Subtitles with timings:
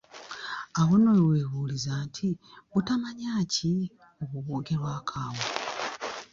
[0.79, 2.27] Awo nno we weebuuliza nti
[2.71, 3.71] butamanya ki
[4.21, 5.43] obwo obwogerwako awo?